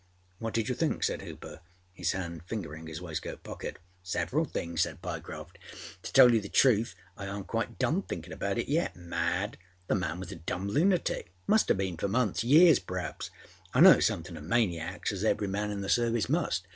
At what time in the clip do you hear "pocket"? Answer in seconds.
3.43-3.77